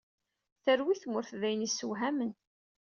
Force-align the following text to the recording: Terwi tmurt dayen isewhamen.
Terwi 0.63 0.95
tmurt 1.01 1.31
dayen 1.41 1.65
isewhamen. 1.67 2.31